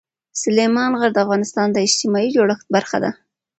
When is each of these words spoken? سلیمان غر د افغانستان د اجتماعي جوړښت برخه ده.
سلیمان 0.41 0.91
غر 0.99 1.11
د 1.13 1.17
افغانستان 1.25 1.67
د 1.71 1.77
اجتماعي 1.87 2.29
جوړښت 2.35 2.67
برخه 2.75 2.97
ده. 3.03 3.11